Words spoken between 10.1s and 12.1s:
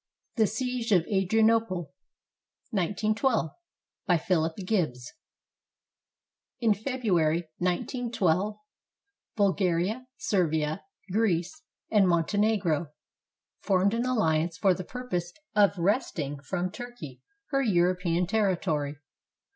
Servia, Greece, and